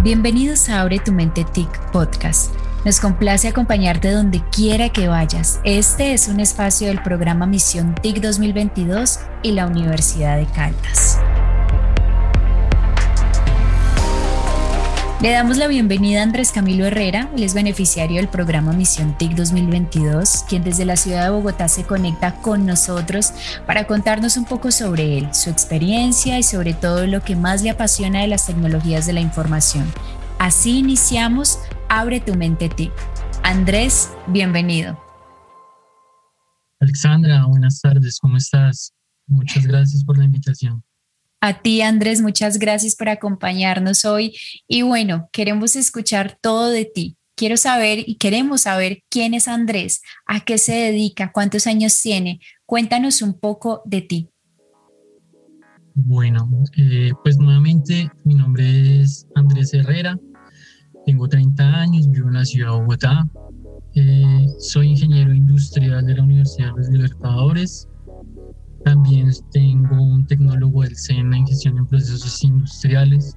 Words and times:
Bienvenidos 0.00 0.68
a 0.68 0.80
Abre 0.80 1.00
tu 1.00 1.10
Mente 1.10 1.44
TIC 1.44 1.90
Podcast. 1.90 2.54
Nos 2.84 3.00
complace 3.00 3.48
acompañarte 3.48 4.12
donde 4.12 4.40
quiera 4.52 4.90
que 4.90 5.08
vayas. 5.08 5.58
Este 5.64 6.12
es 6.12 6.28
un 6.28 6.38
espacio 6.38 6.86
del 6.86 7.02
programa 7.02 7.46
Misión 7.46 7.96
TIC 7.96 8.20
2022 8.20 9.18
y 9.42 9.52
la 9.52 9.66
Universidad 9.66 10.36
de 10.36 10.46
Caldas. 10.46 11.17
Le 15.20 15.32
damos 15.32 15.56
la 15.56 15.66
bienvenida 15.66 16.20
a 16.20 16.22
Andrés 16.22 16.52
Camilo 16.52 16.86
Herrera, 16.86 17.28
él 17.34 17.42
es 17.42 17.52
beneficiario 17.52 18.18
del 18.18 18.28
programa 18.28 18.72
Misión 18.72 19.18
TIC 19.18 19.34
2022, 19.34 20.44
quien 20.48 20.62
desde 20.62 20.84
la 20.84 20.94
ciudad 20.94 21.24
de 21.24 21.30
Bogotá 21.30 21.66
se 21.66 21.82
conecta 21.82 22.40
con 22.40 22.64
nosotros 22.64 23.32
para 23.66 23.88
contarnos 23.88 24.36
un 24.36 24.44
poco 24.44 24.70
sobre 24.70 25.18
él, 25.18 25.34
su 25.34 25.50
experiencia 25.50 26.38
y 26.38 26.44
sobre 26.44 26.72
todo 26.72 27.08
lo 27.08 27.20
que 27.20 27.34
más 27.34 27.62
le 27.62 27.70
apasiona 27.70 28.20
de 28.20 28.28
las 28.28 28.46
tecnologías 28.46 29.06
de 29.06 29.12
la 29.14 29.20
información. 29.20 29.92
Así 30.38 30.78
iniciamos 30.78 31.58
Abre 31.88 32.20
tu 32.20 32.36
mente 32.36 32.68
TIC. 32.68 32.92
Andrés, 33.42 34.10
bienvenido. 34.28 34.96
Alexandra, 36.78 37.44
buenas 37.46 37.80
tardes, 37.80 38.18
¿cómo 38.20 38.36
estás? 38.36 38.92
Muchas 39.26 39.66
gracias 39.66 40.04
por 40.04 40.16
la 40.16 40.26
invitación. 40.26 40.84
A 41.40 41.62
ti, 41.62 41.82
Andrés, 41.82 42.20
muchas 42.20 42.58
gracias 42.58 42.96
por 42.96 43.08
acompañarnos 43.08 44.04
hoy. 44.04 44.36
Y 44.66 44.82
bueno, 44.82 45.28
queremos 45.32 45.76
escuchar 45.76 46.36
todo 46.40 46.68
de 46.68 46.84
ti. 46.84 47.16
Quiero 47.36 47.56
saber 47.56 48.02
y 48.04 48.16
queremos 48.16 48.62
saber 48.62 49.04
quién 49.08 49.34
es 49.34 49.46
Andrés, 49.46 50.02
a 50.26 50.40
qué 50.40 50.58
se 50.58 50.74
dedica, 50.74 51.30
cuántos 51.30 51.68
años 51.68 52.00
tiene. 52.02 52.40
Cuéntanos 52.66 53.22
un 53.22 53.38
poco 53.38 53.82
de 53.84 54.00
ti. 54.02 54.28
Bueno, 55.94 56.48
eh, 56.76 57.12
pues 57.22 57.38
nuevamente 57.38 58.10
mi 58.24 58.34
nombre 58.34 59.00
es 59.02 59.26
Andrés 59.34 59.74
Herrera, 59.74 60.16
tengo 61.06 61.28
30 61.28 61.62
años, 61.80 62.08
vivo 62.08 62.28
en 62.28 62.34
la 62.34 62.44
ciudad 62.44 62.72
de 62.72 62.78
Bogotá, 62.78 63.28
eh, 63.94 64.46
soy 64.60 64.90
ingeniero 64.90 65.34
industrial 65.34 66.06
de 66.06 66.14
la 66.14 66.22
Universidad 66.22 66.68
de 66.68 66.82
los 66.82 66.88
Libertadores, 66.88 67.88
también 68.88 69.30
tengo 69.52 70.00
un 70.00 70.26
tecnólogo 70.26 70.82
del 70.82 70.96
SENA 70.96 71.36
en 71.36 71.46
gestión 71.46 71.76
en 71.76 71.86
procesos 71.86 72.42
industriales. 72.42 73.36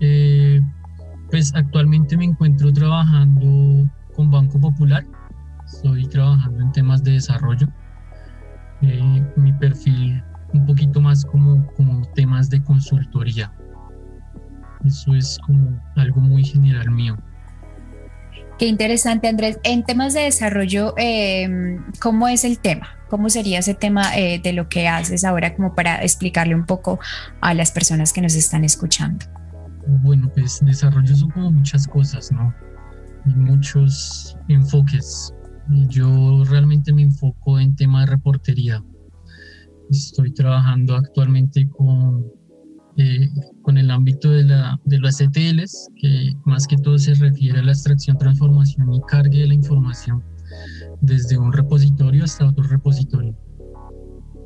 Eh, 0.00 0.58
pues 1.30 1.54
actualmente 1.54 2.16
me 2.16 2.24
encuentro 2.24 2.72
trabajando 2.72 3.86
con 4.16 4.30
Banco 4.30 4.58
Popular. 4.58 5.04
Estoy 5.66 6.06
trabajando 6.06 6.62
en 6.62 6.72
temas 6.72 7.04
de 7.04 7.12
desarrollo. 7.12 7.68
Eh, 8.80 9.22
mi 9.36 9.52
perfil 9.52 10.22
un 10.54 10.64
poquito 10.64 10.98
más 10.98 11.26
como, 11.26 11.66
como 11.74 12.06
temas 12.14 12.48
de 12.48 12.62
consultoría. 12.62 13.52
Eso 14.82 15.14
es 15.14 15.38
como 15.46 15.78
algo 15.96 16.22
muy 16.22 16.42
general 16.42 16.90
mío. 16.90 17.16
Qué 18.58 18.66
interesante, 18.66 19.28
Andrés. 19.28 19.58
En 19.62 19.84
temas 19.84 20.14
de 20.14 20.20
desarrollo, 20.20 20.94
eh, 20.96 21.76
¿cómo 22.00 22.28
es 22.28 22.44
el 22.44 22.58
tema? 22.58 22.93
¿Cómo 23.08 23.28
sería 23.30 23.58
ese 23.58 23.74
tema 23.74 24.16
eh, 24.16 24.40
de 24.42 24.52
lo 24.52 24.68
que 24.68 24.88
haces 24.88 25.24
ahora 25.24 25.54
como 25.54 25.74
para 25.74 26.02
explicarle 26.02 26.54
un 26.54 26.66
poco 26.66 26.98
a 27.40 27.54
las 27.54 27.70
personas 27.70 28.12
que 28.12 28.20
nos 28.20 28.34
están 28.34 28.64
escuchando? 28.64 29.26
Bueno, 30.02 30.30
pues 30.34 30.60
desarrollo 30.64 31.14
son 31.14 31.30
como 31.30 31.52
muchas 31.52 31.86
cosas, 31.86 32.32
¿no? 32.32 32.54
Y 33.26 33.34
muchos 33.34 34.36
enfoques. 34.48 35.32
Yo 35.88 36.44
realmente 36.44 36.92
me 36.92 37.02
enfoco 37.02 37.58
en 37.58 37.76
tema 37.76 38.00
de 38.00 38.06
reportería. 38.06 38.82
Estoy 39.90 40.32
trabajando 40.32 40.96
actualmente 40.96 41.68
con 41.68 42.24
eh, 42.96 43.28
con 43.62 43.76
el 43.76 43.90
ámbito 43.90 44.30
de, 44.30 44.44
la, 44.44 44.78
de 44.84 44.98
los 44.98 45.20
ETLs, 45.20 45.88
que 45.96 46.32
más 46.44 46.64
que 46.64 46.76
todo 46.76 46.96
se 46.96 47.14
refiere 47.14 47.58
a 47.58 47.62
la 47.64 47.72
extracción, 47.72 48.16
transformación 48.16 48.92
y 48.94 49.00
carga 49.08 49.36
de 49.36 49.48
la 49.48 49.54
información 49.54 50.22
desde 51.00 51.38
un 51.38 51.52
repositorio 51.52 52.24
hasta 52.24 52.46
otro 52.46 52.64
repositorio. 52.64 53.36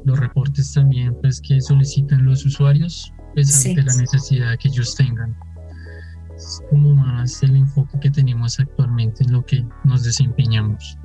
Los 0.04 0.18
reportes 0.18 0.72
también 0.72 1.14
pues, 1.20 1.40
que 1.40 1.60
solicitan 1.60 2.24
los 2.24 2.44
usuarios 2.44 3.12
pues, 3.34 3.66
ante 3.66 3.82
la 3.82 3.94
necesidad 3.96 4.58
que 4.58 4.68
ellos 4.68 4.94
tengan. 4.94 5.36
Es 6.34 6.62
como 6.70 6.94
más 6.94 7.42
el 7.42 7.56
enfoque 7.56 7.98
que 8.00 8.10
tenemos 8.10 8.60
actualmente 8.60 9.24
en 9.24 9.32
lo 9.32 9.44
que 9.44 9.66
nos 9.84 10.04
desempeñamos. 10.04 10.96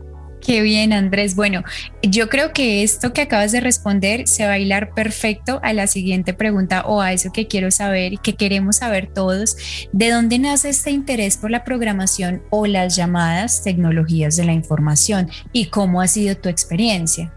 Qué 0.46 0.62
bien, 0.62 0.92
Andrés. 0.92 1.36
Bueno, 1.36 1.64
yo 2.02 2.28
creo 2.28 2.52
que 2.52 2.84
esto 2.84 3.14
que 3.14 3.22
acabas 3.22 3.54
de 3.54 3.62
responder 3.62 4.28
se 4.28 4.44
va 4.44 4.50
a 4.50 4.54
bailar 4.54 4.94
perfecto 4.94 5.62
a 5.64 5.72
la 5.72 5.88
siguiente 5.88 6.34
pregunta 6.34 6.84
o 6.86 7.00
a 7.02 7.14
eso 7.14 7.32
que 7.32 7.48
quiero 7.48 7.72
saber 7.72 8.14
y 8.14 8.18
que 8.18 8.36
queremos 8.36 8.78
saber 8.78 9.10
todos. 9.14 9.56
¿De 9.94 10.12
dónde 10.12 10.40
nace 10.40 10.70
este 10.70 10.92
interés 10.92 11.38
por 11.38 11.50
la 11.50 11.64
programación 11.64 12.42
o 12.50 12.68
las 12.68 12.98
llamadas 12.98 13.64
tecnologías 13.64 14.36
de 14.36 14.44
la 14.44 14.52
información 14.52 15.30
y 15.54 15.68
cómo 15.68 16.02
ha 16.02 16.08
sido 16.08 16.36
tu 16.36 16.50
experiencia? 16.50 17.34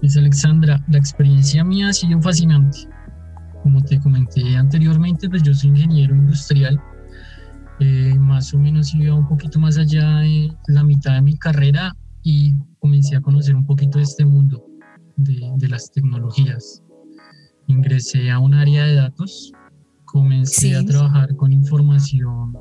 Pues 0.00 0.16
Alexandra, 0.16 0.78
la 0.88 0.98
experiencia 0.98 1.64
mía 1.64 1.88
ha 1.88 1.92
sido 1.94 2.20
fascinante. 2.20 2.80
Como 3.62 3.80
te 3.82 3.98
comenté 3.98 4.56
anteriormente, 4.56 5.30
pues 5.30 5.42
yo 5.42 5.54
soy 5.54 5.70
ingeniero 5.70 6.14
industrial 6.14 6.78
eh, 7.80 8.14
más 8.18 8.52
o 8.54 8.58
menos 8.58 8.94
iba 8.94 9.14
un 9.14 9.26
poquito 9.26 9.58
más 9.58 9.78
allá 9.78 10.18
de 10.18 10.52
la 10.68 10.84
mitad 10.84 11.14
de 11.14 11.22
mi 11.22 11.36
carrera 11.36 11.96
y 12.22 12.54
comencé 12.78 13.16
a 13.16 13.20
conocer 13.20 13.56
un 13.56 13.66
poquito 13.66 13.98
de 13.98 14.04
este 14.04 14.24
mundo 14.24 14.64
de, 15.16 15.68
las 15.68 15.90
tecnologías. 15.90 16.82
Ingresé 17.66 18.30
a 18.30 18.38
un 18.38 18.54
área 18.54 18.84
de 18.84 18.94
datos, 18.94 19.52
comencé 20.04 20.76
a 20.76 20.84
trabajar 20.84 21.34
con 21.36 21.52
información 21.52 22.54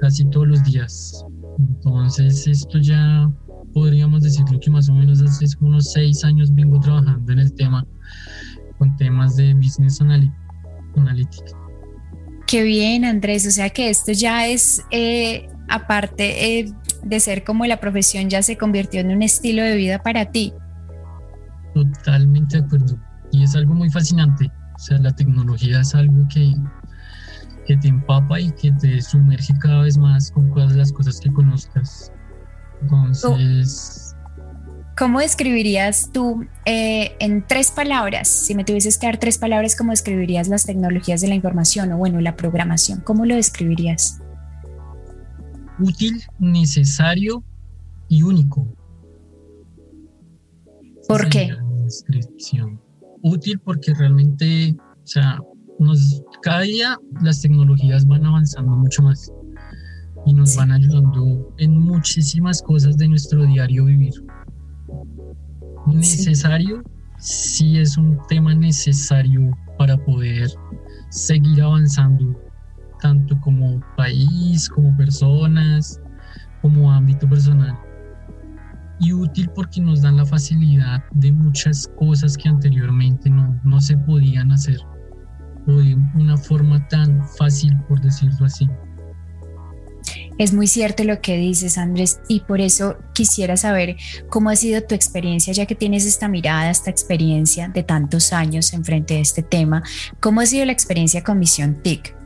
casi 0.00 0.24
todos 0.26 0.48
los 0.48 0.64
días. 0.64 1.24
Entonces 1.58 2.46
esto 2.46 2.78
ya 2.78 3.30
podríamos 3.72 4.22
decirlo 4.22 4.58
que 4.60 4.70
más 4.70 4.88
o 4.88 4.94
menos 4.94 5.22
hace 5.22 5.46
unos 5.60 5.92
seis 5.92 6.24
años 6.24 6.54
vengo 6.54 6.80
trabajando 6.80 7.32
en 7.32 7.38
el 7.38 7.54
tema 7.54 7.86
con 8.78 8.94
temas 8.96 9.36
de 9.36 9.54
business 9.54 10.00
analytics. 10.00 11.54
Qué 12.54 12.62
bien, 12.62 13.04
Andrés. 13.04 13.48
O 13.48 13.50
sea 13.50 13.68
que 13.68 13.90
esto 13.90 14.12
ya 14.12 14.46
es, 14.46 14.80
eh, 14.92 15.48
aparte 15.68 16.60
eh, 16.60 16.72
de 17.02 17.18
ser 17.18 17.42
como 17.42 17.66
la 17.66 17.80
profesión, 17.80 18.30
ya 18.30 18.42
se 18.42 18.56
convirtió 18.56 19.00
en 19.00 19.10
un 19.10 19.22
estilo 19.22 19.64
de 19.64 19.74
vida 19.74 20.04
para 20.04 20.26
ti. 20.26 20.52
Totalmente 21.74 22.58
de 22.58 22.64
acuerdo. 22.64 22.96
Y 23.32 23.42
es 23.42 23.56
algo 23.56 23.74
muy 23.74 23.90
fascinante. 23.90 24.52
O 24.72 24.78
sea, 24.78 24.98
la 24.98 25.10
tecnología 25.10 25.80
es 25.80 25.96
algo 25.96 26.28
que, 26.32 26.54
que 27.66 27.76
te 27.76 27.88
empapa 27.88 28.38
y 28.38 28.52
que 28.52 28.70
te 28.70 29.02
sumerge 29.02 29.52
cada 29.58 29.82
vez 29.82 29.98
más 29.98 30.30
con 30.30 30.48
todas 30.54 30.76
las 30.76 30.92
cosas 30.92 31.18
que 31.18 31.32
conozcas. 31.32 32.12
Entonces... 32.82 34.13
¿Cómo 34.96 35.18
describirías 35.18 36.10
tú 36.12 36.46
eh, 36.66 37.16
en 37.18 37.44
tres 37.44 37.72
palabras, 37.72 38.28
si 38.28 38.54
me 38.54 38.64
tuvieses 38.64 38.96
que 38.96 39.06
dar 39.06 39.18
tres 39.18 39.38
palabras, 39.38 39.74
cómo 39.74 39.90
describirías 39.90 40.46
las 40.46 40.66
tecnologías 40.66 41.20
de 41.20 41.28
la 41.28 41.34
información 41.34 41.90
o 41.90 41.96
bueno, 41.96 42.20
la 42.20 42.36
programación? 42.36 43.00
¿Cómo 43.00 43.26
lo 43.26 43.34
describirías? 43.34 44.20
Útil, 45.80 46.22
necesario 46.38 47.42
y 48.08 48.22
único. 48.22 48.68
¿Por 51.08 51.28
qué? 51.28 51.52
Descripción. 51.82 52.80
Útil 53.20 53.58
porque 53.58 53.94
realmente, 53.94 54.76
o 54.78 55.06
sea, 55.06 55.40
nos, 55.80 56.22
cada 56.40 56.60
día 56.60 56.96
las 57.20 57.40
tecnologías 57.40 58.06
van 58.06 58.24
avanzando 58.26 58.76
mucho 58.76 59.02
más 59.02 59.32
y 60.24 60.34
nos 60.34 60.54
van 60.54 60.70
ayudando 60.70 61.52
en 61.58 61.80
muchísimas 61.80 62.62
cosas 62.62 62.96
de 62.96 63.08
nuestro 63.08 63.44
diario 63.44 63.86
vivir 63.86 64.23
necesario, 65.86 66.82
sí. 67.18 67.78
es 67.78 67.96
un 67.96 68.18
tema 68.28 68.54
necesario 68.54 69.56
para 69.78 69.96
poder 69.96 70.50
seguir 71.10 71.62
avanzando, 71.62 72.38
tanto 73.00 73.38
como 73.40 73.80
país, 73.96 74.68
como 74.68 74.96
personas, 74.96 76.00
como 76.62 76.90
ámbito 76.90 77.28
personal. 77.28 77.76
Y 79.00 79.12
útil 79.12 79.50
porque 79.54 79.80
nos 79.80 80.02
dan 80.02 80.16
la 80.16 80.24
facilidad 80.24 81.02
de 81.12 81.32
muchas 81.32 81.88
cosas 81.98 82.36
que 82.36 82.48
anteriormente 82.48 83.28
no, 83.28 83.60
no 83.64 83.80
se 83.80 83.96
podían 83.96 84.52
hacer, 84.52 84.78
o 85.66 85.72
de 85.72 85.96
una 86.14 86.36
forma 86.36 86.86
tan 86.88 87.26
fácil, 87.36 87.76
por 87.88 88.00
decirlo 88.00 88.46
así. 88.46 88.68
Es 90.36 90.52
muy 90.52 90.66
cierto 90.66 91.04
lo 91.04 91.20
que 91.20 91.36
dices, 91.36 91.78
Andrés, 91.78 92.20
y 92.28 92.40
por 92.40 92.60
eso 92.60 92.96
quisiera 93.12 93.56
saber 93.56 93.96
cómo 94.28 94.50
ha 94.50 94.56
sido 94.56 94.82
tu 94.82 94.94
experiencia, 94.94 95.52
ya 95.52 95.66
que 95.66 95.76
tienes 95.76 96.06
esta 96.06 96.28
mirada, 96.28 96.70
esta 96.70 96.90
experiencia 96.90 97.68
de 97.68 97.84
tantos 97.84 98.32
años 98.32 98.72
en 98.72 98.84
frente 98.84 99.14
de 99.14 99.20
este 99.20 99.42
tema. 99.42 99.82
¿Cómo 100.20 100.40
ha 100.40 100.46
sido 100.46 100.64
la 100.64 100.72
experiencia 100.72 101.22
con 101.22 101.38
Misión 101.38 101.80
TIC? 101.82 102.16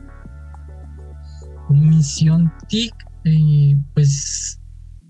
Misión 1.69 2.51
TIC, 2.67 2.93
eh, 3.25 3.77
pues 3.93 4.59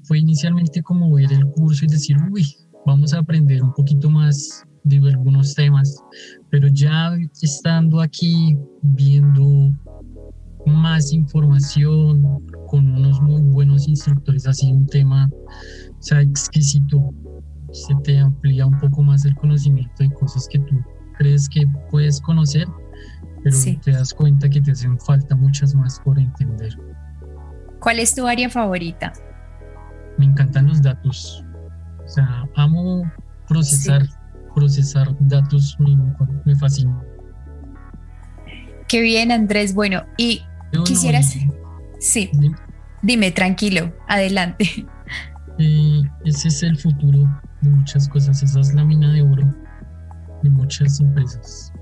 fue 0.03 0.19
inicialmente 0.19 0.83
como 0.83 1.13
ver 1.13 1.31
el 1.31 1.45
curso 1.51 1.85
y 1.85 1.87
decir, 1.87 2.17
uy, 2.31 2.45
vamos 2.85 3.13
a 3.13 3.19
aprender 3.19 3.63
un 3.63 3.73
poquito 3.73 4.09
más 4.09 4.65
de 4.83 4.97
algunos 4.97 5.53
temas, 5.55 6.03
pero 6.49 6.67
ya 6.67 7.15
estando 7.41 8.01
aquí 8.01 8.57
viendo 8.81 9.71
más 10.65 11.13
información 11.13 12.45
con 12.69 12.87
unos 12.91 13.19
muy 13.21 13.41
buenos 13.41 13.87
instructores, 13.87 14.45
así 14.47 14.71
un 14.71 14.85
tema, 14.85 15.29
o 15.31 16.01
sea, 16.01 16.21
exquisito, 16.21 17.13
se 17.71 17.95
te 18.03 18.19
amplía 18.19 18.65
un 18.65 18.77
poco 18.77 19.01
más 19.01 19.25
el 19.25 19.35
conocimiento 19.35 20.03
de 20.03 20.09
cosas 20.11 20.47
que 20.49 20.59
tú 20.59 20.79
crees 21.17 21.49
que 21.49 21.65
puedes 21.89 22.21
conocer, 22.21 22.67
pero 23.43 23.57
te 23.83 23.91
das 23.91 24.13
cuenta 24.13 24.49
que 24.49 24.61
te 24.61 24.71
hacen 24.71 24.99
falta 24.99 25.35
muchas 25.35 25.73
más 25.73 25.99
por 26.01 26.19
entender. 26.19 26.77
¿Cuál 27.79 27.99
es 27.99 28.13
tu 28.13 28.27
área 28.27 28.49
favorita? 28.49 29.13
Me 30.17 30.25
encantan 30.25 30.67
los 30.67 30.81
datos. 30.81 31.43
O 32.05 32.07
sea, 32.07 32.45
amo 32.55 33.09
procesar, 33.47 34.03
procesar 34.53 35.15
datos, 35.21 35.75
me, 35.79 35.97
me 36.45 36.55
fascina. 36.55 37.01
Qué 38.87 39.01
bien, 39.01 39.31
Andrés. 39.31 39.73
Bueno, 39.73 40.03
y 40.17 40.43
quisieras... 40.85 41.35
sí, 41.99 42.31
dime. 43.01 43.31
tranquilo, 43.31 43.93
adelante. 44.07 44.85
Eh, 45.61 46.01
ese 46.23 46.47
es 46.47 46.63
el 46.63 46.77
futuro 46.77 47.27
de 47.61 47.69
muchas 47.69 48.07
cosas, 48.07 48.41
esa 48.41 48.61
es 48.61 48.73
la 48.73 48.85
mina 48.85 49.11
de 49.11 49.21
oro 49.21 49.53
de 50.41 50.49
muchas 50.49 51.01
empresas. 51.01 51.73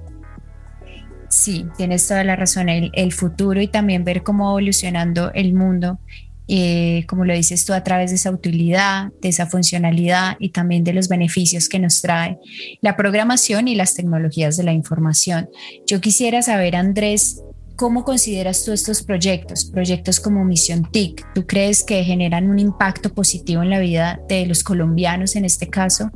Sí, 1.29 1.67
tienes 1.77 2.07
toda 2.07 2.23
la 2.23 2.35
razón, 2.35 2.69
el, 2.69 2.89
el 2.93 3.13
futuro 3.13 3.61
y 3.61 3.67
también 3.67 4.03
ver 4.03 4.23
cómo 4.23 4.49
evolucionando 4.49 5.31
el 5.33 5.53
mundo, 5.53 5.99
eh, 6.47 7.03
como 7.07 7.25
lo 7.25 7.33
dices 7.33 7.65
tú, 7.65 7.73
a 7.73 7.83
través 7.83 8.11
de 8.11 8.15
esa 8.15 8.31
utilidad, 8.31 9.11
de 9.21 9.29
esa 9.29 9.47
funcionalidad 9.47 10.37
y 10.39 10.49
también 10.49 10.85
de 10.85 10.93
los 10.93 11.09
beneficios 11.09 11.67
que 11.67 11.79
nos 11.79 12.01
trae 12.01 12.37
la 12.81 12.95
programación 12.95 13.67
y 13.67 13.75
las 13.75 13.95
tecnologías 13.95 14.55
de 14.55 14.63
la 14.63 14.71
información. 14.71 15.49
Yo 15.85 15.99
quisiera 15.99 16.41
saber, 16.41 16.77
Andrés, 16.77 17.43
¿Cómo 17.77 18.03
consideras 18.03 18.65
tú 18.65 18.71
estos 18.71 19.03
proyectos, 19.03 19.65
proyectos 19.65 20.19
como 20.19 20.44
Misión 20.44 20.89
TIC? 20.91 21.31
¿Tú 21.35 21.45
crees 21.45 21.83
que 21.83 22.03
generan 22.03 22.50
un 22.50 22.57
impacto 22.57 23.13
positivo 23.13 23.62
en 23.62 23.69
la 23.69 23.77
vida 23.77 24.19
de 24.27 24.47
los 24.47 24.63
colombianos 24.63 25.35
en 25.35 25.45
este 25.45 25.68
caso? 25.68 26.09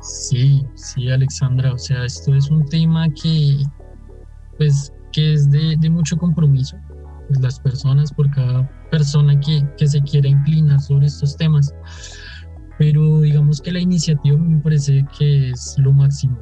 Sí, 0.00 0.64
sí, 0.76 1.10
Alexandra, 1.10 1.74
o 1.74 1.78
sea, 1.78 2.06
esto 2.06 2.34
es 2.34 2.48
un 2.50 2.64
tema 2.64 3.06
que, 3.10 3.64
pues, 4.56 4.90
que 5.12 5.34
es 5.34 5.50
de, 5.50 5.76
mucho 5.90 6.16
compromiso, 6.16 6.78
pues 7.28 7.40
las 7.40 7.60
personas, 7.60 8.10
por 8.10 8.30
cada 8.30 8.66
persona 8.90 9.38
que, 9.38 9.62
que 9.76 9.86
se 9.86 10.00
quiera 10.00 10.26
inclinar 10.26 10.80
sobre 10.80 11.06
estos 11.06 11.36
temas. 11.36 11.74
Pero 12.78 13.20
digamos 13.20 13.60
que 13.60 13.72
la 13.72 13.80
iniciativa 13.80 14.38
me 14.38 14.58
parece 14.62 15.04
que 15.18 15.50
es 15.50 15.74
lo 15.76 15.92
máximo. 15.92 16.38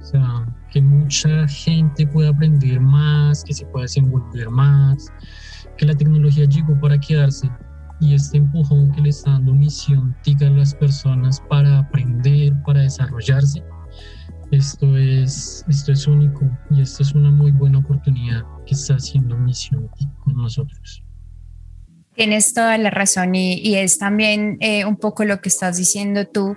O 0.00 0.04
sea, 0.04 0.46
que 0.70 0.80
mucha 0.80 1.46
gente 1.48 2.06
pueda 2.06 2.30
aprender 2.30 2.80
más, 2.80 3.44
que 3.44 3.54
se 3.54 3.66
pueda 3.66 3.82
desenvolver 3.82 4.48
más, 4.50 5.08
que 5.76 5.86
la 5.86 5.94
tecnología 5.94 6.44
llegó 6.44 6.78
para 6.80 6.98
quedarse 6.98 7.50
y 8.00 8.14
este 8.14 8.38
empujón 8.38 8.90
que 8.92 9.02
le 9.02 9.10
está 9.10 9.32
dando 9.32 9.52
Misión 9.52 10.16
TIC 10.22 10.42
a 10.42 10.50
las 10.50 10.74
personas 10.74 11.40
para 11.48 11.80
aprender, 11.80 12.52
para 12.64 12.80
desarrollarse, 12.80 13.62
esto 14.50 14.96
es, 14.96 15.64
esto 15.68 15.92
es 15.92 16.06
único 16.08 16.50
y 16.70 16.82
esto 16.82 17.04
es 17.04 17.14
una 17.14 17.30
muy 17.30 17.52
buena 17.52 17.78
oportunidad 17.78 18.42
que 18.66 18.74
está 18.74 18.94
haciendo 18.94 19.36
Misión 19.36 19.88
con 20.24 20.34
nosotros. 20.34 21.04
Tienes 22.14 22.52
toda 22.52 22.76
la 22.76 22.90
razón 22.90 23.34
y, 23.34 23.76
es 23.76 23.98
también 23.98 24.56
eh, 24.60 24.84
un 24.84 24.96
poco 24.96 25.24
lo 25.24 25.40
que 25.40 25.48
estás 25.48 25.76
diciendo 25.76 26.26
tú 26.26 26.56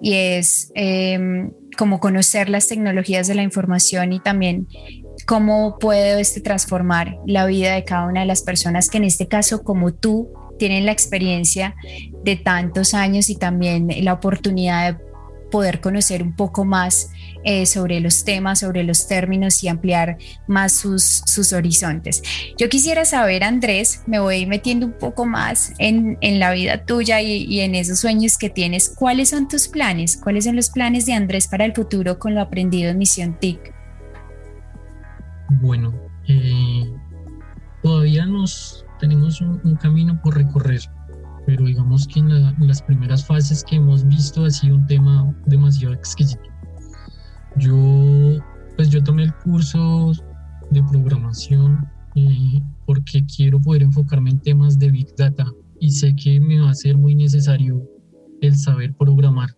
y 0.00 0.14
es 0.14 0.70
em, 0.74 1.52
como 1.76 2.00
conocer 2.00 2.48
las 2.48 2.68
tecnologías 2.68 3.26
de 3.26 3.34
la 3.34 3.42
información 3.42 4.12
y 4.12 4.20
también 4.20 4.68
cómo 5.26 5.78
puede 5.78 6.20
este 6.20 6.40
transformar 6.40 7.18
la 7.26 7.46
vida 7.46 7.74
de 7.74 7.84
cada 7.84 8.06
una 8.06 8.20
de 8.20 8.26
las 8.26 8.42
personas 8.42 8.88
que 8.90 8.98
en 8.98 9.04
este 9.04 9.28
caso 9.28 9.62
como 9.62 9.92
tú 9.92 10.30
tienen 10.58 10.86
la 10.86 10.92
experiencia 10.92 11.74
de 12.24 12.36
tantos 12.36 12.94
años 12.94 13.30
y 13.30 13.36
también 13.36 13.88
la 14.04 14.12
oportunidad 14.12 14.94
de 14.94 15.11
poder 15.52 15.80
conocer 15.80 16.22
un 16.24 16.34
poco 16.34 16.64
más 16.64 17.10
eh, 17.44 17.66
sobre 17.66 18.00
los 18.00 18.24
temas, 18.24 18.60
sobre 18.60 18.82
los 18.82 19.06
términos 19.06 19.62
y 19.62 19.68
ampliar 19.68 20.18
más 20.48 20.72
sus, 20.72 21.22
sus 21.26 21.52
horizontes. 21.52 22.22
Yo 22.58 22.68
quisiera 22.68 23.04
saber, 23.04 23.44
Andrés, 23.44 24.02
me 24.06 24.18
voy 24.18 24.46
metiendo 24.46 24.86
un 24.86 24.94
poco 24.94 25.26
más 25.26 25.74
en, 25.78 26.18
en 26.20 26.40
la 26.40 26.52
vida 26.52 26.84
tuya 26.84 27.20
y, 27.20 27.60
en 27.60 27.74
esos 27.74 28.00
sueños 28.00 28.38
que 28.38 28.50
tienes. 28.50 28.88
¿Cuáles 28.88 29.28
son 29.28 29.46
tus 29.46 29.68
planes? 29.68 30.16
¿Cuáles 30.16 30.46
son 30.46 30.56
los 30.56 30.70
planes 30.70 31.06
de 31.06 31.12
Andrés 31.12 31.46
para 31.46 31.64
el 31.64 31.74
futuro 31.74 32.18
con 32.18 32.34
lo 32.34 32.40
aprendido 32.40 32.90
en 32.90 32.98
Misión 32.98 33.38
TIC? 33.38 33.74
Bueno, 35.60 35.92
eh, 36.26 36.90
todavía 37.82 38.24
nos 38.24 38.86
tenemos 39.02 39.40
un, 39.40 39.76
camino 39.80 40.18
por 40.22 40.36
recorrer, 40.36 40.80
pero 41.46 41.64
digamos 41.64 42.06
que 42.06 42.20
en, 42.20 42.66
las 42.66 42.82
primeras 42.82 43.26
fases 43.26 43.64
que 43.64 43.76
hemos 43.76 44.06
visto 44.06 44.44
ha 44.44 44.50
sido 44.50 44.76
un 44.76 44.86
tema 44.86 45.34
demasiado 45.46 45.94
exquisito. 45.94 46.42
Yo, 47.56 48.38
pues 48.76 48.90
yo 48.90 49.02
tomé 49.02 49.24
el 49.24 49.34
curso 49.34 50.12
de 50.70 50.82
programación 50.84 51.86
eh, 52.14 52.60
porque 52.86 53.24
quiero 53.24 53.60
poder 53.60 53.82
enfocarme 53.82 54.30
en 54.30 54.40
temas 54.40 54.78
de 54.78 54.90
Big 54.90 55.14
Data 55.16 55.46
y 55.80 55.90
sé 55.90 56.14
que 56.14 56.40
me 56.40 56.60
va 56.60 56.70
a 56.70 56.74
ser 56.74 56.96
muy 56.96 57.14
necesario 57.14 57.82
el 58.40 58.56
saber 58.56 58.94
programar. 58.94 59.50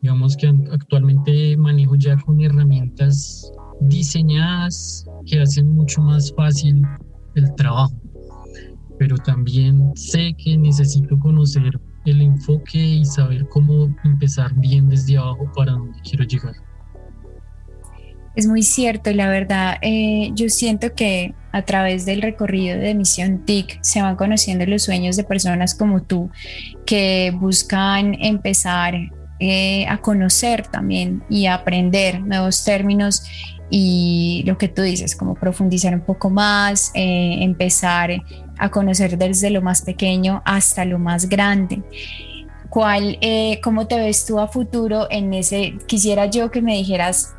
Digamos 0.00 0.36
que 0.36 0.48
actualmente 0.70 1.56
manejo 1.56 1.96
ya 1.96 2.16
con 2.16 2.40
herramientas 2.40 3.50
diseñadas 3.80 5.06
que 5.26 5.40
hacen 5.40 5.68
mucho 5.68 6.02
más 6.02 6.32
fácil 6.36 6.82
el 7.34 7.54
trabajo, 7.54 7.94
pero 8.98 9.16
también 9.16 9.92
sé 9.94 10.34
que 10.36 10.56
necesito 10.56 11.18
conocer 11.18 11.80
el 12.04 12.20
enfoque 12.20 12.78
y 12.78 13.04
saber 13.04 13.48
cómo 13.48 13.94
empezar 14.04 14.52
bien 14.54 14.88
desde 14.88 15.16
abajo 15.16 15.50
para 15.54 15.72
donde 15.72 15.98
quiero 16.02 16.24
llegar. 16.24 16.54
Es 18.36 18.46
muy 18.46 18.62
cierto 18.62 19.10
y 19.10 19.14
la 19.14 19.28
verdad 19.28 19.76
eh, 19.80 20.30
yo 20.34 20.48
siento 20.48 20.92
que 20.94 21.34
a 21.52 21.62
través 21.62 22.04
del 22.04 22.20
recorrido 22.20 22.78
de 22.78 22.94
Misión 22.94 23.44
TIC 23.44 23.78
se 23.80 24.02
van 24.02 24.16
conociendo 24.16 24.66
los 24.66 24.82
sueños 24.82 25.16
de 25.16 25.22
personas 25.22 25.74
como 25.76 26.02
tú 26.02 26.30
que 26.84 27.32
buscan 27.38 28.14
empezar 28.20 28.94
eh, 29.38 29.86
a 29.86 29.98
conocer 29.98 30.66
también 30.66 31.22
y 31.28 31.46
a 31.46 31.54
aprender 31.54 32.20
nuevos 32.22 32.64
términos 32.64 33.24
y 33.70 34.42
lo 34.46 34.58
que 34.58 34.68
tú 34.68 34.82
dices, 34.82 35.16
como 35.16 35.34
profundizar 35.34 35.94
un 35.94 36.02
poco 36.02 36.30
más, 36.30 36.90
eh, 36.94 37.38
empezar 37.40 38.10
a 38.58 38.70
conocer 38.70 39.18
desde 39.18 39.50
lo 39.50 39.62
más 39.62 39.82
pequeño 39.82 40.42
hasta 40.44 40.84
lo 40.84 40.98
más 40.98 41.28
grande. 41.28 41.82
¿Cuál, 42.70 43.18
eh, 43.20 43.60
¿Cómo 43.62 43.86
te 43.86 43.96
ves 43.96 44.26
tú 44.26 44.40
a 44.40 44.48
futuro 44.48 45.06
en 45.10 45.32
ese? 45.32 45.74
Quisiera 45.86 46.26
yo 46.26 46.50
que 46.50 46.60
me 46.60 46.76
dijeras 46.76 47.34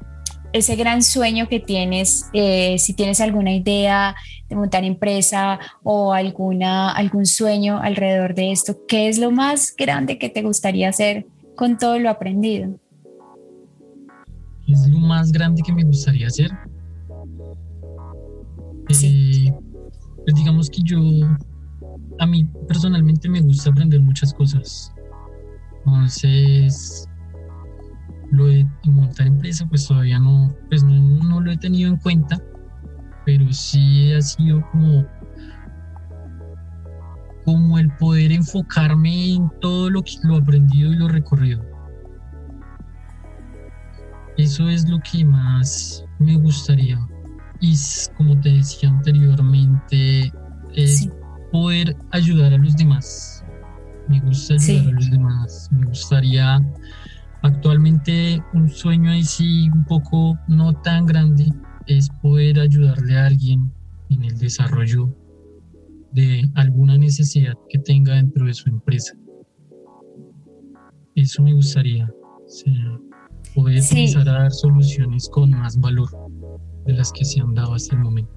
ese 0.54 0.78
gran 0.78 1.04
sueño 1.04 1.50
que 1.50 1.60
tienes, 1.60 2.28
eh, 2.32 2.78
si 2.80 2.94
tienes 2.94 3.20
alguna 3.20 3.54
idea 3.54 4.16
de 4.48 4.56
montar 4.56 4.86
empresa 4.86 5.60
o 5.84 6.14
alguna, 6.14 6.92
algún 6.92 7.26
sueño 7.26 7.80
alrededor 7.82 8.36
de 8.36 8.54
esto, 8.54 8.78
¿qué 8.88 9.10
es 9.10 9.18
lo 9.18 9.32
más 9.32 9.76
grande 9.76 10.18
que 10.18 10.30
te 10.30 10.44
gustaría 10.44 10.88
hacer 10.88 11.26
con 11.56 11.78
todo 11.78 12.00
lo 12.00 12.10
aprendido? 12.10 12.80
es 14.68 14.88
lo 14.88 15.00
más 15.00 15.32
grande 15.32 15.62
que 15.62 15.72
me 15.72 15.84
gustaría 15.84 16.28
hacer. 16.28 16.52
Eh, 18.90 19.25
pues 20.26 20.36
digamos 20.36 20.70
que 20.70 20.82
yo, 20.84 21.00
a 22.20 22.26
mí 22.26 22.46
personalmente 22.68 23.30
me 23.30 23.42
gusta 23.42 23.70
aprender 23.70 24.02
muchas 24.02 24.34
cosas. 24.34 24.92
Entonces, 25.86 27.08
lo 28.32 28.48
de 28.48 28.68
montar 28.86 29.28
empresa, 29.28 29.68
pues 29.68 29.88
todavía 29.88 30.20
no, 30.20 30.54
pues 30.70 30.84
no, 30.84 31.40
lo 31.40 31.52
he 31.52 31.58
tenido 31.58 31.92
en 31.92 31.98
cuenta, 31.98 32.42
pero 33.26 33.52
sí 33.54 34.12
ha 34.14 34.22
sido 34.22 34.68
como 34.72 35.06
como 37.46 37.78
el 37.78 37.92
poder 37.98 38.32
enfocarme 38.32 39.36
en 39.36 39.52
todo 39.62 39.92
lo 39.92 40.02
que 40.02 40.14
lo 40.24 40.38
aprendido 40.38 40.92
y 40.92 40.96
lo 40.96 41.08
recorrido. 41.08 41.64
Eso 44.36 44.68
es 44.68 44.90
lo 44.90 45.00
que 45.00 45.24
más 45.24 46.04
me 46.18 46.38
gustaría. 46.38 47.00
Y 47.62 47.76
como 48.18 48.40
te 48.42 48.50
decía 48.50 48.90
anteriormente, 48.90 50.32
es 50.74 51.10
poder 51.52 51.96
ayudar 52.12 52.54
a 52.54 52.58
los 52.58 52.76
demás. 52.76 53.44
Me 54.08 54.20
gusta 54.20 54.56
ayudar 54.56 54.88
a 54.88 54.92
los 54.92 55.12
demás. 55.12 55.70
Me 55.72 55.86
gustaría 55.88 56.62
actualmente 57.42 58.44
un 58.54 58.70
sueño 58.70 59.12
ahí 59.12 59.24
sí 59.24 59.70
un 59.70 59.86
poco 59.86 60.38
no 60.48 60.74
tan 60.82 61.06
grande 61.06 61.52
es 61.86 62.10
poder 62.22 62.60
ayudarle 62.60 63.18
a 63.18 63.28
alguien 63.28 63.72
en 64.10 64.24
el 64.24 64.38
desarrollo 64.38 65.16
de 66.12 66.50
alguna 66.56 66.98
necesidad 66.98 67.54
que 67.70 67.80
tenga 67.80 68.16
dentro 68.16 68.46
de 68.46 68.54
su 68.54 68.70
empresa. 68.70 69.14
Eso 71.16 71.44
me 71.44 71.54
gustaría 71.54 72.10
Sí. 72.48 72.74
Poder 73.54 73.78
empezar 73.78 74.28
a 74.30 74.34
dar 74.34 74.52
soluciones 74.52 75.30
con 75.30 75.52
más 75.52 75.80
valor 75.80 76.10
de 76.86 76.94
las 76.94 77.12
que 77.12 77.26
se 77.26 77.42
han 77.42 77.54
dado 77.54 77.74
hasta 77.74 77.96
el 77.96 78.02
momento 78.02 78.36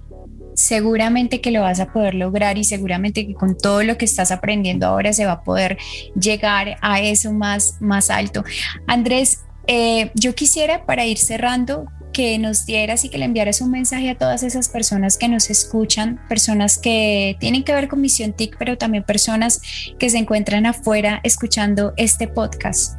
seguramente 0.58 1.40
que 1.40 1.52
lo 1.52 1.60
vas 1.60 1.78
a 1.78 1.92
poder 1.92 2.16
lograr 2.16 2.58
y 2.58 2.64
seguramente 2.64 3.24
que 3.24 3.34
con 3.34 3.56
todo 3.56 3.84
lo 3.84 3.96
que 3.96 4.04
estás 4.04 4.32
aprendiendo 4.32 4.88
ahora 4.88 5.12
se 5.12 5.24
va 5.24 5.32
a 5.32 5.42
poder 5.44 5.78
llegar 6.20 6.78
a 6.80 7.00
eso 7.00 7.32
más, 7.32 7.76
más 7.80 8.10
alto. 8.10 8.42
Andrés, 8.88 9.44
eh, 9.68 10.10
yo 10.14 10.34
quisiera 10.34 10.84
para 10.84 11.06
ir 11.06 11.16
cerrando 11.16 11.86
que 12.12 12.36
nos 12.40 12.66
dieras 12.66 13.04
y 13.04 13.08
que 13.08 13.18
le 13.18 13.26
enviaras 13.26 13.60
un 13.60 13.70
mensaje 13.70 14.10
a 14.10 14.18
todas 14.18 14.42
esas 14.42 14.68
personas 14.68 15.16
que 15.16 15.28
nos 15.28 15.48
escuchan, 15.48 16.20
personas 16.28 16.76
que 16.76 17.36
tienen 17.38 17.62
que 17.62 17.72
ver 17.72 17.86
con 17.86 18.00
Misión 18.00 18.32
TIC, 18.32 18.56
pero 18.58 18.76
también 18.76 19.04
personas 19.04 19.62
que 19.96 20.10
se 20.10 20.18
encuentran 20.18 20.66
afuera 20.66 21.20
escuchando 21.22 21.92
este 21.96 22.26
podcast. 22.26 22.98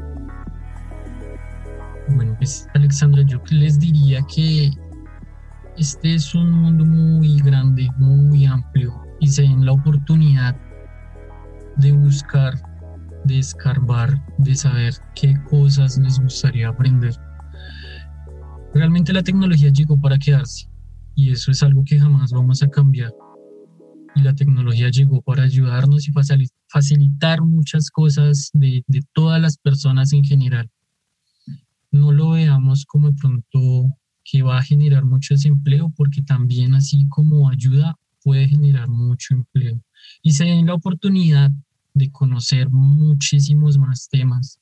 Bueno, 2.08 2.36
pues 2.38 2.68
Alexandra, 2.74 3.24
yo 3.28 3.42
les 3.50 3.82
diría 3.82 4.22
que 4.34 4.72
este 5.80 6.14
es 6.14 6.36
un 6.36 6.52
mundo 6.52 6.86
muy 6.86 7.40
grande, 7.40 7.90
muy 7.98 8.46
amplio 8.46 9.02
y 9.20 9.28
se 9.28 9.42
den 9.44 9.66
la 9.66 9.72
oportunidad 9.72 10.56
de 11.78 11.92
buscar, 11.92 12.54
de 13.26 13.40
escarbar, 13.40 14.22
de 14.38 14.56
saber 14.56 14.94
qué 15.16 15.34
cosas 15.50 15.98
les 15.98 16.20
gustaría 16.20 16.70
aprender 16.70 17.16
Realmente 18.74 19.14
la 19.14 19.24
tecnología 19.24 19.70
llegó 19.70 20.00
para 20.00 20.20
quedarse 20.20 20.70
y 21.16 21.32
eso 21.32 21.52
es 21.52 21.64
algo 21.64 21.84
que 21.84 22.00
jamás 22.00 22.32
vamos 22.32 22.62
a 22.62 22.70
cambiar. 22.70 23.12
Y 24.16 24.22
la 24.22 24.36
tecnología 24.36 24.90
llegó 24.90 25.22
para 25.22 25.44
ayudarnos 25.44 26.08
y 26.08 26.12
facilitar 26.68 27.42
muchas 27.42 27.90
cosas 27.90 28.52
de, 28.54 28.84
todas 29.14 29.42
las 29.42 29.58
personas 29.58 30.14
en 30.14 30.24
general. 30.24 30.70
No 31.92 32.12
lo 32.12 32.32
veamos 32.32 32.86
como 32.86 33.10
de 33.10 33.16
pronto 33.20 33.98
que 34.24 34.42
va 34.42 34.60
a 34.60 34.64
generar 34.64 35.06
mucho 35.06 35.34
desempleo, 35.34 35.92
porque 35.96 36.22
también 36.22 36.74
así 36.76 37.08
como 37.10 37.50
ayuda 37.50 37.98
puede 38.24 38.48
generar 38.48 38.88
mucho 38.88 39.34
empleo. 39.34 39.82
Y 40.22 40.32
se 40.32 40.46
den 40.46 40.66
la 40.66 40.76
oportunidad 40.76 41.52
de 41.94 42.12
conocer 42.12 42.70
muchísimos 42.70 43.78
más 43.78 44.08
temas, 44.10 44.60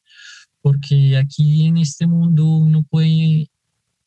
porque 0.61 1.17
aquí 1.17 1.65
en 1.65 1.77
este 1.77 2.07
mundo 2.07 2.45
uno 2.45 2.83
puede 2.83 3.49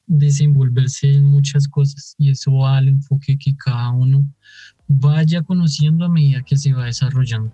desenvolverse 0.07 1.13
en 1.13 1.25
muchas 1.25 1.69
cosas 1.69 2.17
y 2.19 2.31
eso 2.31 2.53
va 2.53 2.79
al 2.79 2.89
enfoque 2.89 3.39
que 3.39 3.55
cada 3.55 3.91
uno 3.91 4.27
vaya 4.89 5.43
conociendo 5.43 6.05
a 6.05 6.09
medida 6.09 6.43
que 6.43 6.57
se 6.57 6.73
va 6.73 6.87
desarrollando. 6.87 7.53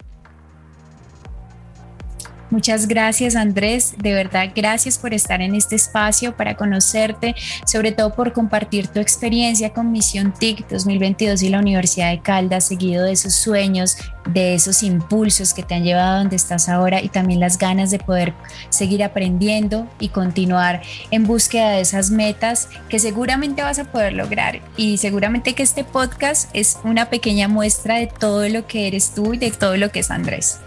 Muchas 2.48 2.86
gracias 2.86 3.34
Andrés, 3.34 3.94
de 3.98 4.12
verdad 4.12 4.50
gracias 4.54 4.98
por 4.98 5.12
estar 5.12 5.42
en 5.42 5.56
este 5.56 5.74
espacio, 5.74 6.36
para 6.36 6.56
conocerte, 6.56 7.34
sobre 7.66 7.90
todo 7.90 8.14
por 8.14 8.32
compartir 8.32 8.86
tu 8.86 9.00
experiencia 9.00 9.72
con 9.72 9.90
Misión 9.90 10.32
TIC 10.32 10.68
2022 10.68 11.42
y 11.42 11.48
la 11.48 11.58
Universidad 11.58 12.10
de 12.10 12.20
Caldas, 12.20 12.68
seguido 12.68 13.04
de 13.04 13.12
esos 13.12 13.34
sueños, 13.34 13.96
de 14.32 14.54
esos 14.54 14.84
impulsos 14.84 15.54
que 15.54 15.64
te 15.64 15.74
han 15.74 15.82
llevado 15.82 16.14
a 16.14 16.18
donde 16.18 16.36
estás 16.36 16.68
ahora 16.68 17.02
y 17.02 17.08
también 17.08 17.40
las 17.40 17.58
ganas 17.58 17.90
de 17.90 17.98
poder 17.98 18.32
seguir 18.68 19.02
aprendiendo 19.02 19.88
y 19.98 20.10
continuar 20.10 20.82
en 21.10 21.24
búsqueda 21.24 21.70
de 21.70 21.80
esas 21.80 22.10
metas 22.10 22.68
que 22.88 23.00
seguramente 23.00 23.62
vas 23.62 23.80
a 23.80 23.90
poder 23.90 24.12
lograr. 24.12 24.60
Y 24.76 24.98
seguramente 24.98 25.54
que 25.54 25.64
este 25.64 25.82
podcast 25.82 26.48
es 26.52 26.78
una 26.84 27.10
pequeña 27.10 27.48
muestra 27.48 27.96
de 27.96 28.06
todo 28.06 28.48
lo 28.48 28.68
que 28.68 28.86
eres 28.86 29.12
tú 29.14 29.34
y 29.34 29.38
de 29.38 29.50
todo 29.50 29.76
lo 29.76 29.90
que 29.90 30.00
es 30.00 30.12
Andrés. 30.12 30.60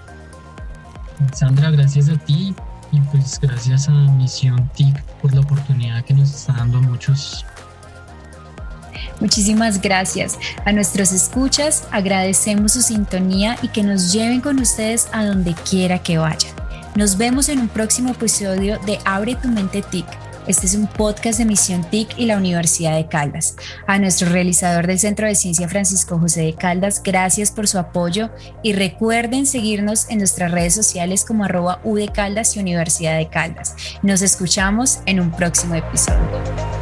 Sandra, 1.33 1.71
gracias 1.71 2.09
a 2.09 2.17
ti 2.17 2.53
y 2.91 2.99
pues 3.01 3.39
gracias 3.39 3.88
a 3.88 3.91
Misión 3.91 4.69
TIC 4.75 5.01
por 5.21 5.33
la 5.33 5.41
oportunidad 5.41 6.03
que 6.03 6.13
nos 6.13 6.33
está 6.33 6.53
dando 6.53 6.79
a 6.79 6.81
muchos. 6.81 7.45
Muchísimas 9.19 9.81
gracias. 9.81 10.39
A 10.65 10.71
nuestros 10.71 11.11
escuchas 11.11 11.88
agradecemos 11.91 12.73
su 12.73 12.81
sintonía 12.81 13.57
y 13.61 13.67
que 13.67 13.83
nos 13.83 14.13
lleven 14.13 14.41
con 14.41 14.59
ustedes 14.59 15.09
a 15.11 15.25
donde 15.25 15.53
quiera 15.53 15.99
que 15.99 16.17
vayan. 16.17 16.53
Nos 16.95 17.17
vemos 17.17 17.49
en 17.49 17.59
un 17.59 17.67
próximo 17.67 18.11
episodio 18.11 18.79
de 18.85 18.99
Abre 19.05 19.35
tu 19.35 19.49
mente 19.49 19.81
TIC 19.81 20.05
este 20.48 20.65
es 20.65 20.75
un 20.75 20.88
podcast 20.88 21.39
de 21.39 21.46
Misión 21.46 21.84
TIC 21.89 22.17
y 22.17 22.25
la 22.25 22.38
Universidad 22.38 22.96
de 22.96 23.08
Caldas. 23.08 23.55
A 23.88 24.00
nuestro 24.00 24.29
realizador 24.29 24.88
del 24.88 25.00
Centro 25.00 25.27
de 25.27 25.36
Ciencia 25.36 25.69
Francisco 25.69 26.19
José 26.19 26.41
de 26.41 26.53
Caldas, 26.53 27.01
gracias 27.03 27.51
por 27.51 27.67
su 27.67 27.77
apoyo 27.77 28.29
y 28.63 28.74
recuerden 28.74 29.46
seguirnos 29.46 30.10
en 30.10 30.19
nuestras 30.19 30.51
redes 30.51 30.74
sociales 30.74 31.25
como 31.25 31.43
arroba 31.43 31.79
U 31.84 32.00
Caldas 32.13 32.55
y 32.55 32.60
Universidad 32.60 33.17
de 33.17 33.29
Caldas. 33.29 33.75
Nos 34.01 34.22
escuchamos 34.22 35.00
en 35.05 35.19
un 35.19 35.31
próximo 35.31 35.75
episodio. 35.75 36.78